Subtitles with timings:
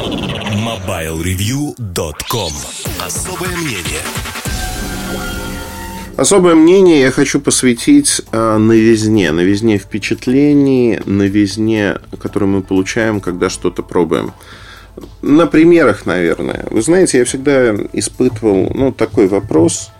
[0.00, 2.52] MobileReview.com
[3.04, 4.00] Особое мнение
[6.16, 9.30] Особое мнение я хочу посвятить э, новизне.
[9.30, 14.32] Новизне впечатлений, новизне, которую мы получаем, когда что-то пробуем.
[15.20, 16.66] На примерах, наверное.
[16.70, 19.90] Вы знаете, я всегда испытывал ну, такой вопрос,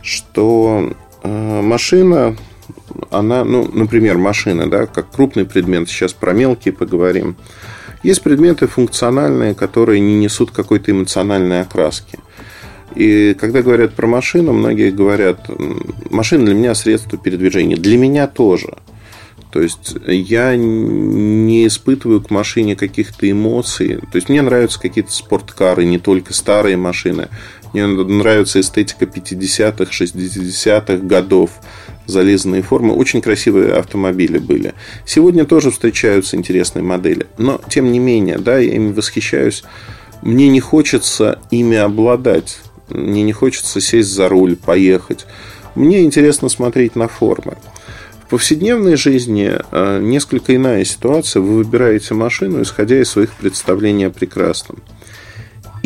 [0.00, 2.38] что э, машина,
[3.10, 7.36] она, ну, например, машина, да, как крупный предмет, сейчас про мелкие поговорим.
[8.06, 12.20] Есть предметы функциональные, которые не несут какой-то эмоциональной окраски.
[12.94, 15.50] И когда говорят про машину, многие говорят,
[16.08, 17.74] машина для меня средство передвижения.
[17.74, 18.76] Для меня тоже.
[19.50, 23.96] То есть я не испытываю к машине каких-то эмоций.
[24.12, 27.26] То есть мне нравятся какие-то спорткары, не только старые машины.
[27.72, 31.50] Мне нравится эстетика 50-х, 60-х годов.
[32.06, 32.94] Зализанные формы.
[32.94, 34.74] Очень красивые автомобили были.
[35.04, 37.26] Сегодня тоже встречаются интересные модели.
[37.36, 39.64] Но, тем не менее, да, я ими восхищаюсь.
[40.22, 42.58] Мне не хочется ими обладать.
[42.88, 45.26] Мне не хочется сесть за руль, поехать.
[45.74, 47.56] Мне интересно смотреть на формы.
[48.26, 51.40] В повседневной жизни э, несколько иная ситуация.
[51.40, 54.78] Вы выбираете машину, исходя из своих представлений о прекрасном.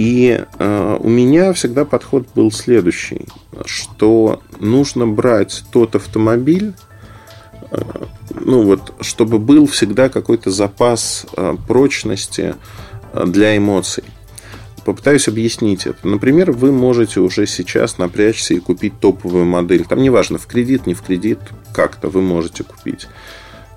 [0.00, 3.26] И э, у меня всегда подход был следующий,
[3.66, 6.72] что нужно брать тот автомобиль,
[7.70, 7.82] э,
[8.32, 11.26] ну вот, чтобы был всегда какой-то запас
[11.68, 12.54] прочности
[13.12, 14.04] для эмоций.
[14.86, 16.08] Попытаюсь объяснить это.
[16.08, 19.84] Например, вы можете уже сейчас напрячься и купить топовую модель.
[19.84, 21.40] Там неважно, в кредит, не в кредит,
[21.74, 23.06] как-то вы можете купить.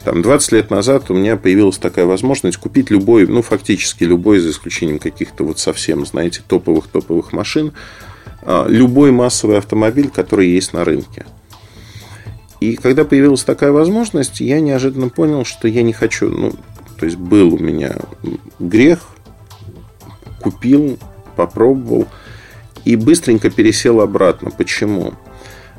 [0.03, 4.49] Там 20 лет назад у меня появилась такая возможность купить любой, ну, фактически любой, за
[4.49, 7.71] исключением каких-то вот совсем, знаете, топовых-топовых машин,
[8.41, 11.25] а, любой массовый автомобиль, который есть на рынке.
[12.59, 16.53] И когда появилась такая возможность, я неожиданно понял, что я не хочу, ну,
[16.99, 17.95] то есть был у меня
[18.59, 18.99] грех
[20.41, 20.97] купил,
[21.35, 22.07] попробовал
[22.85, 24.51] и быстренько пересел обратно.
[24.51, 25.13] Почему?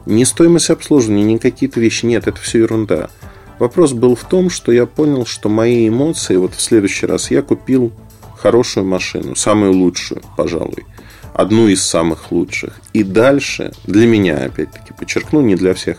[0.06, 2.06] Не стоимость обслуживания, не какие-то вещи.
[2.06, 3.11] Нет, это все ерунда.
[3.59, 7.42] Вопрос был в том, что я понял, что мои эмоции, вот в следующий раз я
[7.42, 7.92] купил
[8.37, 10.85] хорошую машину, самую лучшую, пожалуй,
[11.33, 12.81] одну из самых лучших.
[12.92, 15.98] И дальше, для меня, опять-таки, подчеркну, не для всех,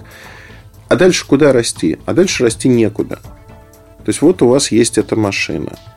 [0.89, 1.97] а дальше куда расти?
[2.05, 3.19] А дальше расти некуда.
[3.23, 5.77] То есть вот у вас есть эта машина–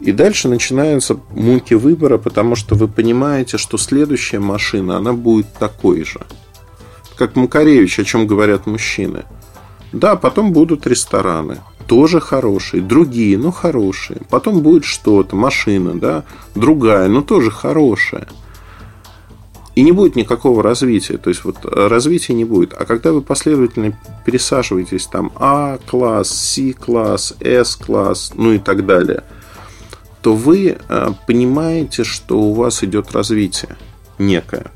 [0.00, 6.04] и дальше начинаются муки выбора, потому что вы понимаете, что следующая машина, она будет такой
[6.04, 6.20] же.
[7.16, 9.24] Как Макаревич, о чем говорят мужчины.
[9.92, 14.20] Да, потом будут рестораны, тоже хорошие, другие, но хорошие.
[14.30, 16.24] Потом будет что-то, машина, да,
[16.54, 18.28] другая, но тоже хорошая.
[19.74, 21.18] И не будет никакого развития.
[21.18, 22.72] То есть, вот развития не будет.
[22.72, 29.22] А когда вы последовательно пересаживаетесь там А-класс, С-класс, С-класс, ну и так далее–
[30.26, 33.76] то вы э, понимаете, что у вас идет развитие
[34.18, 34.72] некое.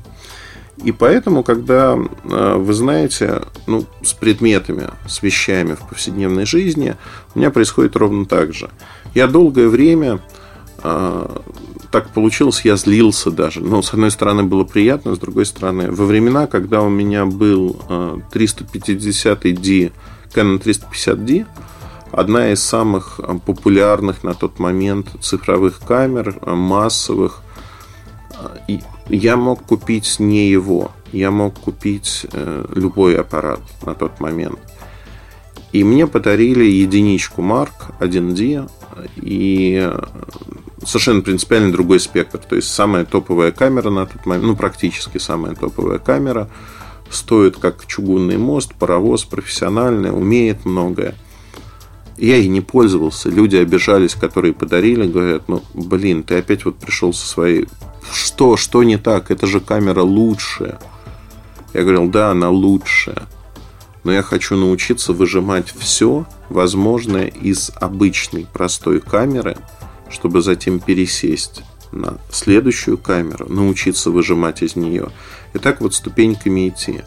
[0.77, 6.95] И поэтому, когда э, вы знаете, ну, с предметами, с вещами в повседневной жизни,
[7.35, 8.69] у меня происходит ровно так же.
[9.13, 10.19] Я долгое время
[10.83, 11.37] э,
[11.91, 13.61] так получилось, я злился даже.
[13.61, 17.79] Но, с одной стороны, было приятно, с другой стороны, во времена, когда у меня был
[18.31, 19.91] 350D,
[20.33, 21.45] Canon 350D,
[22.11, 27.41] одна из самых э, популярных на тот момент цифровых камер, э, массовых.
[28.67, 28.81] И
[29.15, 34.59] я мог купить не его, я мог купить э, любой аппарат на тот момент.
[35.71, 38.69] И мне подарили единичку Mark 1D
[39.17, 39.91] и
[40.85, 42.39] совершенно принципиально другой спектр.
[42.39, 46.49] То есть самая топовая камера на тот момент, ну практически самая топовая камера,
[47.09, 51.15] стоит как чугунный мост, паровоз профессиональный, умеет многое.
[52.17, 53.29] Я ей не пользовался.
[53.29, 57.67] Люди обижались, которые подарили, говорят, ну, блин, ты опять вот пришел со своей...
[58.09, 58.57] Что?
[58.57, 59.31] Что не так?
[59.31, 60.79] Это же камера лучшая.
[61.73, 63.27] Я говорил, да, она лучшая.
[64.03, 69.57] Но я хочу научиться выжимать все возможное из обычной простой камеры,
[70.09, 75.09] чтобы затем пересесть на следующую камеру, научиться выжимать из нее.
[75.53, 77.01] И так вот ступеньками идти.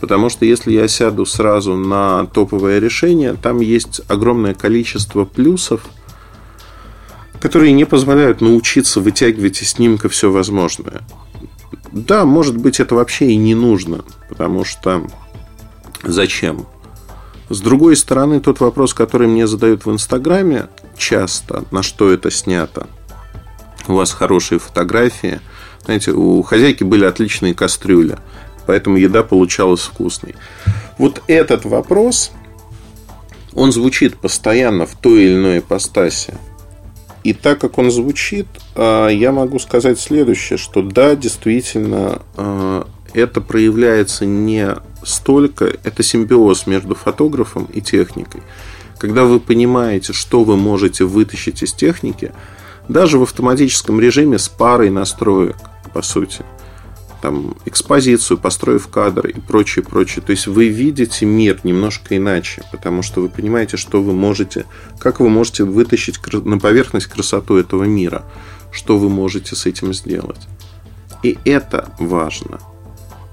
[0.00, 5.82] Потому что если я сяду сразу на топовое решение, там есть огромное количество плюсов,
[7.40, 11.02] которые не позволяют научиться вытягивать из снимка все возможное.
[11.92, 15.06] Да, может быть, это вообще и не нужно, потому что
[16.02, 16.66] зачем?
[17.48, 22.86] С другой стороны, тот вопрос, который мне задают в Инстаграме часто, на что это снято.
[23.86, 25.40] У вас хорошие фотографии.
[25.84, 28.18] Знаете, у хозяйки были отличные кастрюли
[28.68, 30.34] поэтому еда получалась вкусной.
[30.98, 32.32] Вот этот вопрос,
[33.54, 36.34] он звучит постоянно в той или иной ипостаси.
[37.28, 43.42] И так как он звучит, а, я могу сказать следующее, что да, действительно, а, это
[43.42, 48.40] проявляется не столько, это симбиоз между фотографом и техникой.
[48.96, 52.32] Когда вы понимаете, что вы можете вытащить из техники,
[52.88, 55.56] даже в автоматическом режиме с парой настроек,
[55.92, 56.46] по сути–
[57.20, 60.24] там, экспозицию, построив кадр и прочее, прочее.
[60.24, 64.66] То есть вы видите мир немножко иначе, потому что вы понимаете, что вы можете,
[64.98, 68.24] как вы можете вытащить на поверхность красоту этого мира,
[68.72, 70.48] что вы можете с этим сделать.
[71.22, 72.60] И это важно.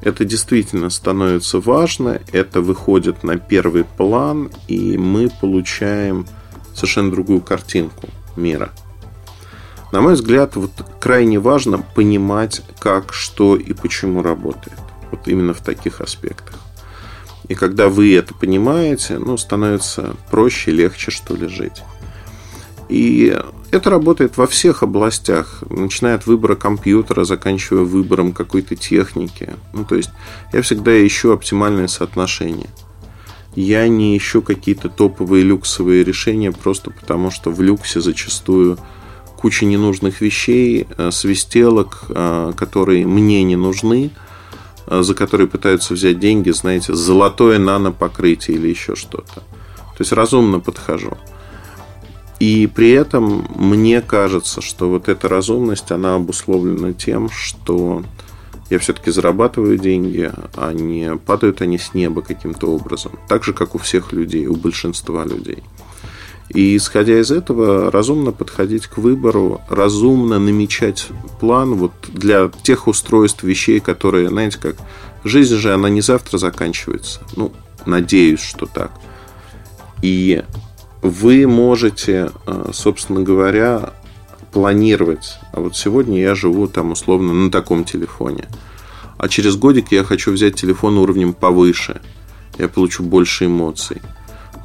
[0.02, 6.28] Это действительно становится важно, это выходит на первый план, и мы получаем
[6.74, 8.72] совершенно другую картинку мира–
[9.92, 14.78] на мой взгляд, вот крайне важно понимать, как, что и почему работает.
[15.12, 16.56] Вот именно в таких аспектах.
[17.48, 21.84] И когда вы это понимаете, ну, становится проще, легче, что ли, жить.
[22.90, 23.38] И
[23.72, 29.54] это работает во всех областях, начиная от выбора компьютера, заканчивая выбором какой-то техники.
[29.74, 30.12] Ну, то есть
[30.54, 32.70] я всегда ищу оптимальное соотношение.
[33.56, 38.78] Я не ищу какие-то топовые люксовые решения просто потому, что в люксе зачастую
[39.38, 44.12] куча ненужных вещей, э, свистелок, э, которые мне не нужны,
[44.88, 49.36] э, за которые пытаются взять деньги, знаете, золотое нано-покрытие или еще что-то.
[49.36, 51.18] То есть разумно подхожу.
[52.40, 58.04] И при этом мне кажется, что вот эта разумность, она обусловлена тем, что
[58.70, 63.14] я все-таки зарабатываю деньги, а не падают они с неба каким-то образом.
[63.28, 65.64] Так же, как у всех людей, у большинства людей.
[66.50, 71.08] И исходя из этого, разумно подходить к выбору, разумно намечать
[71.40, 74.76] план вот для тех устройств, вещей, которые, знаете, как
[75.24, 77.22] жизнь же, она не завтра заканчивается.
[77.36, 77.52] Ну,
[77.86, 78.92] надеюсь, что так.
[80.02, 80.44] И
[81.02, 83.94] вы можете, э, собственно говоря,
[84.54, 85.38] планировать.
[85.52, 88.46] А вот сегодня я живу там условно на таком телефоне.
[89.18, 92.02] А через годик я хочу взять телефон уровнем повыше.
[92.58, 94.02] Я получу больше эмоций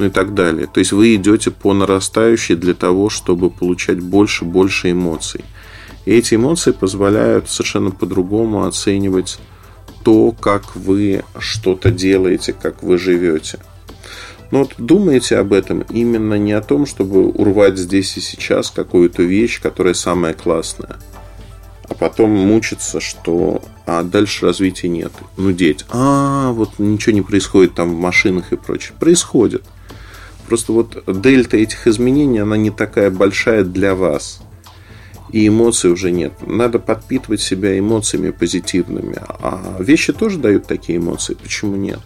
[0.00, 0.66] ну и так далее.
[0.66, 5.44] То есть вы идете по нарастающей для того, чтобы получать больше, больше эмоций.
[6.06, 9.38] И эти эмоции позволяют совершенно по-другому оценивать
[10.02, 13.58] то, как вы что-то делаете, как вы живете.
[14.50, 19.22] Но вот думайте об этом именно не о том, чтобы урвать здесь и сейчас какую-то
[19.22, 20.96] вещь, которая самая классная,
[21.90, 25.12] а потом мучиться, что а дальше развития нет.
[25.36, 25.84] Ну, деть.
[25.90, 28.94] А, вот ничего не происходит там в машинах и прочее.
[28.98, 29.62] Происходит.
[30.50, 34.40] Просто вот дельта этих изменений, она не такая большая для вас.
[35.30, 36.32] И эмоций уже нет.
[36.44, 39.16] Надо подпитывать себя эмоциями позитивными.
[39.28, 41.36] А вещи тоже дают такие эмоции.
[41.40, 42.00] Почему нет?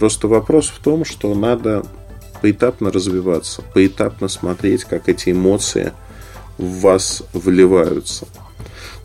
[0.00, 1.84] Просто вопрос в том, что надо
[2.42, 5.92] поэтапно развиваться, поэтапно смотреть, как эти эмоции
[6.58, 8.26] в вас вливаются.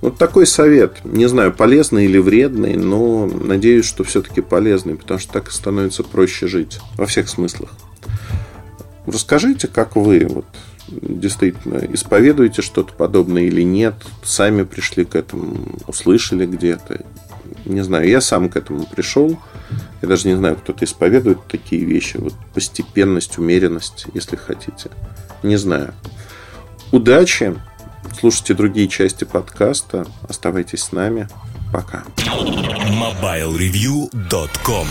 [0.01, 1.05] Вот такой совет.
[1.05, 6.47] Не знаю, полезный или вредный, но надеюсь, что все-таки полезный, потому что так становится проще
[6.47, 7.69] жить во всех смыслах.
[9.05, 10.45] Расскажите, как вы вот,
[10.87, 17.05] действительно исповедуете что-то подобное или нет, сами пришли к этому, услышали где-то.
[17.65, 19.39] Не знаю, я сам к этому пришел.
[20.01, 22.17] Я даже не знаю, кто-то исповедует такие вещи.
[22.17, 24.89] Вот постепенность, умеренность, если хотите.
[25.43, 25.93] Не знаю.
[26.91, 27.55] Удачи.
[28.19, 30.05] Слушайте другие части подкаста.
[30.27, 31.27] Оставайтесь с нами.
[31.71, 32.03] Пока.
[32.17, 34.87] MobileReview.com